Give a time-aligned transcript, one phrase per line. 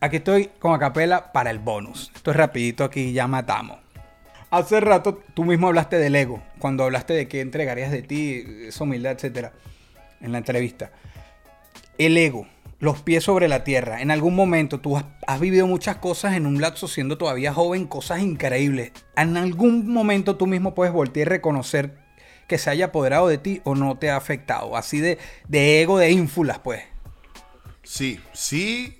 [0.00, 2.12] Aquí estoy con Acapela para el bonus.
[2.14, 3.78] Esto es rapidito aquí, ya matamos.
[4.50, 8.84] Hace rato tú mismo hablaste del ego, cuando hablaste de qué entregarías de ti, esa
[8.84, 9.52] humildad, etcétera,
[10.20, 10.92] en la entrevista.
[11.98, 12.46] El ego,
[12.78, 14.00] los pies sobre la tierra.
[14.00, 17.86] En algún momento tú has, has vivido muchas cosas en un lapso siendo todavía joven,
[17.86, 18.92] cosas increíbles.
[19.16, 21.98] En algún momento tú mismo puedes voltear y reconocer
[22.46, 24.76] que se haya apoderado de ti o no te ha afectado.
[24.76, 25.18] Así de,
[25.48, 26.82] de ego, de ínfulas, pues.
[27.82, 28.96] Sí, sí,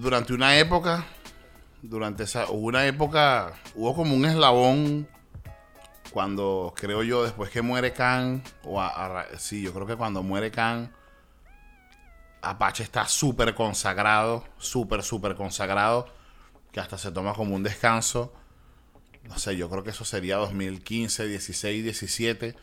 [0.00, 1.04] durante una época,
[1.82, 5.08] durante esa, hubo una época, hubo como un eslabón
[6.10, 10.50] cuando, creo yo, después que muere Khan, o a- sí, yo creo que cuando muere
[10.50, 10.92] Khan,
[12.42, 16.06] Apache está súper consagrado, súper, súper consagrado,
[16.72, 18.32] que hasta se toma como un descanso.
[19.24, 22.54] No sé, yo creo que eso sería 2015, 16, 17.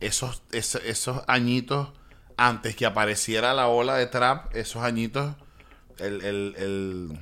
[0.00, 1.88] Esos, esos, esos añitos,
[2.36, 5.34] antes que apareciera la ola de trap, esos añitos,
[5.98, 7.18] el, el, el-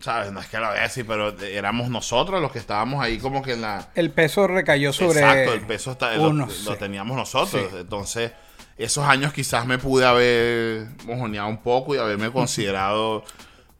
[0.00, 0.32] ¿sabes?
[0.32, 3.42] No es que lo voy a decir, pero éramos nosotros los que estábamos ahí como
[3.42, 3.88] que en la...
[3.94, 5.20] El peso recayó sobre.
[5.20, 6.72] Exacto, el peso está, uno, lo sí.
[6.78, 7.62] teníamos nosotros.
[7.70, 7.76] Sí.
[7.78, 8.32] Entonces,
[8.76, 13.24] esos años quizás me pude haber mojoneado un poco y haberme considerado.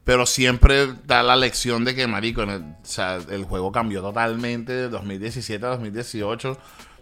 [0.04, 4.00] Pero siempre da la lección de que, marico, en el, o sea, el juego cambió
[4.02, 6.58] totalmente de 2017 a 2018.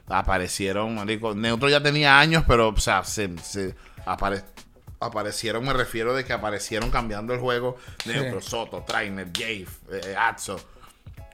[0.08, 1.34] Aparecieron, marico.
[1.34, 3.74] Neutro ya tenía años, pero, o sea, se, se
[4.04, 4.44] apare-
[5.00, 7.76] aparecieron, me refiero de que aparecieron cambiando el juego.
[8.06, 10.60] Neutro, Soto, Trainer, Jave, eh, Atso.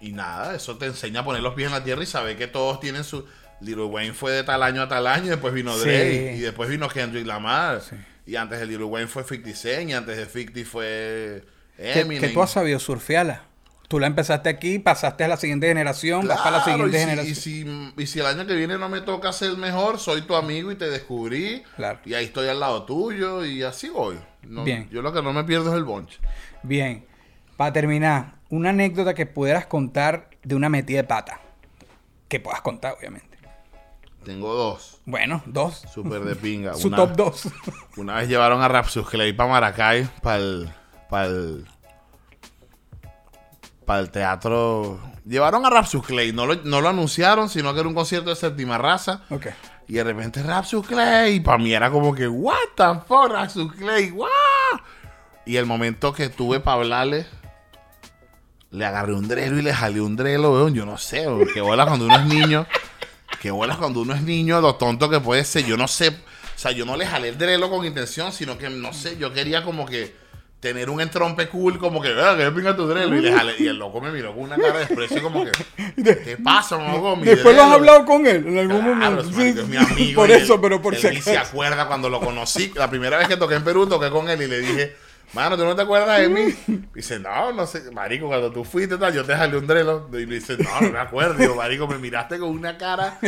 [0.01, 2.47] Y nada, eso te enseña a poner los pies en la tierra y saber que
[2.47, 3.27] todos tienen su.
[3.61, 5.85] Little Wayne fue de tal año a tal año, y después vino Sí.
[5.85, 7.81] Drake, y después vino Kendrick Lamar.
[8.27, 11.45] Y antes de Little Wayne fue 50 Cent, y antes de 50 fue
[11.77, 12.21] que, Eminem.
[12.23, 13.45] que tú has sabido surfearla.
[13.89, 17.35] Tú la empezaste aquí, pasaste a la siguiente generación, vas para la Claro, siguiente y
[17.35, 17.93] si, generación.
[17.95, 20.35] y, si, y si el año que viene no me toca ser mejor, soy tu
[20.35, 21.63] amigo y te descubrí.
[21.77, 22.01] Claro.
[22.05, 24.19] Y ahí estoy al lado tuyo y así voy.
[24.43, 24.89] No- Bien.
[24.91, 26.19] Yo lo que no me pierdo es el bonche.
[26.65, 27.05] Bien,
[27.57, 31.41] para terminar, una anécdota que pudieras contar de una metida de pata.
[32.29, 33.37] Que puedas contar, obviamente.
[34.25, 34.99] Tengo dos.
[35.05, 35.85] Bueno, dos.
[35.95, 36.75] Súper de pinga.
[36.79, 37.49] Su Una- top dos.
[37.97, 40.69] Una vez llevaron a Rapsus Clay para Maracay, para el,
[41.09, 41.67] para el,
[43.87, 45.01] para el teatro.
[45.25, 48.37] Llevaron a Rapsus Clay, no lo, no lo anunciaron, sino que era un concierto de
[48.37, 49.23] séptima raza.
[49.31, 49.47] ok.
[49.89, 54.11] Y de repente Rapsus Clay, para mí era como que, what the fuck, Rapsus Clay,
[54.11, 54.27] wow.
[55.47, 57.27] Y el momento que tuve para hablarle,
[58.73, 60.75] le agarré un drelo y le jalé un drelo, weón.
[60.75, 62.67] Yo no sé, weón, que bola cuando uno es niño.
[63.41, 65.65] Que bola cuando uno es niño, lo tonto que puede ser.
[65.65, 68.69] Yo no sé, o sea, yo no le jalé el drelo con intención, sino que,
[68.69, 70.17] no sé, yo quería como que
[70.69, 73.17] tener un entrompe cool, como que, "Ah, que pinga tu drelo.
[73.17, 75.53] Y, le y el loco me miró con una cara de desprecio, como que,
[76.25, 77.15] ¿qué pasa, loco?
[77.17, 79.25] Mi Después lo has drelo?" hablado con él en algún Claro, momento.
[79.41, 80.21] Sí, es mi amigo.
[80.23, 82.73] por y eso, él- pero por él si ni se acuerda cuando lo conocí.
[82.75, 84.97] La primera vez que toqué en Perú, toqué con él y le dije,
[85.33, 86.55] mano, ¿tú no te acuerdas de mí?
[86.95, 87.91] Dice, no, no sé.
[87.93, 90.09] Marico, cuando tú fuiste, tal, yo te jalé un drelo.
[90.13, 91.35] Y me dice, no, no me acuerdo.
[91.35, 93.19] Digo, marico, me miraste con una cara.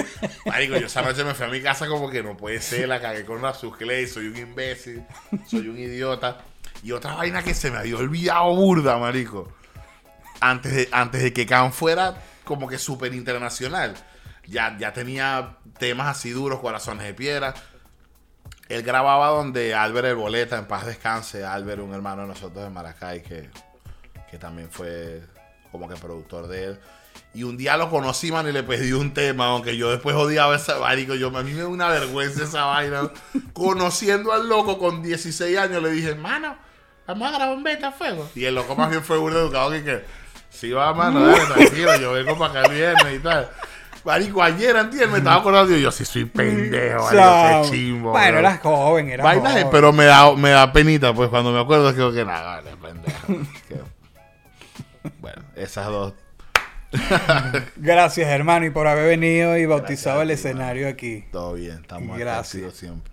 [0.47, 3.01] Marico, yo esa noche me fui a mi casa como que no puede ser, la
[3.01, 5.03] cagué con una Clay, soy un imbécil,
[5.47, 6.39] soy un idiota.
[6.83, 9.53] Y otra vaina que se me había olvidado burda, marico
[10.41, 13.95] antes de, antes de que Khan fuera como que súper internacional.
[14.47, 17.55] Ya, ya tenía temas así duros, corazones de piedra.
[18.69, 22.71] Él grababa donde Albert el Boleta, en paz descanse, Albert, un hermano de nosotros de
[22.71, 23.51] Maracay, que,
[24.31, 25.23] que también fue
[25.71, 26.81] como que productor de él.
[27.35, 30.57] Y un día lo conocí, man, y le pedí un tema, aunque yo después odiaba
[30.57, 31.15] esa marico.
[31.15, 33.11] Yo, a mí me da una vergüenza esa vaina.
[33.53, 36.57] Conociendo al loco con 16 años, le dije, mano,
[37.09, 38.31] vamos a grabar un beta fuego.
[38.35, 40.05] Y el loco más bien fue burdo educado que, que
[40.51, 43.51] sí va, mano, dale, tranquilo, yo vengo para acá el viernes y tal.
[44.05, 47.63] Marico, ayer, antier, me estaba acordando y yo, sí soy pendejo, marico, Chao.
[47.65, 48.11] qué chimbo.
[48.13, 48.39] Bueno, bro".
[48.39, 49.67] eras joven, eras joven.
[49.71, 53.49] pero me da, me da penita, pues cuando me acuerdo, creo que nada, vale, pendejo.
[53.69, 53.99] Que-
[55.21, 56.15] Bueno, esas dos.
[57.77, 61.25] Gracias, hermano, y por haber venido y bautizado el escenario aquí.
[61.33, 62.55] Todo bien, estamos Gracias.
[62.65, 63.13] agradecidos siempre.